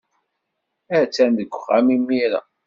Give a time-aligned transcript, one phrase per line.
[0.99, 2.41] Attan deg uxxam imir-a.